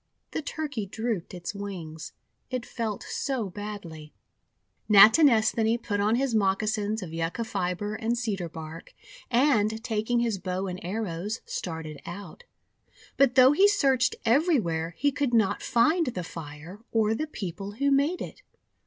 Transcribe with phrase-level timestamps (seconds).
[0.31, 2.13] The Turkey drooped its wings,
[2.49, 4.15] it felt so badly.
[4.89, 8.95] Natinesthani put on his moccasins of Yucca fibre and Cedar bark,
[9.29, 12.45] and, taking his bow and arrows, started out.
[13.15, 17.91] But though he searched everywhere, he could riot find the fire or the people who
[17.91, 18.41] made it.